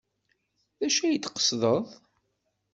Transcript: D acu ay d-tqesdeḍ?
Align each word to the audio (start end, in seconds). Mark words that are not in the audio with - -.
D 0.79 0.81
acu 0.87 1.01
ay 1.03 1.15
d-tqesdeḍ? 1.17 1.85